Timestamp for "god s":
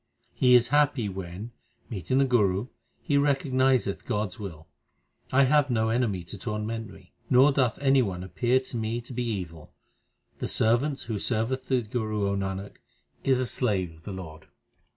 4.07-4.39